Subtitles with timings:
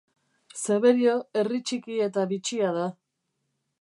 [0.61, 2.89] Zeberio herri txiki eta bitxia da.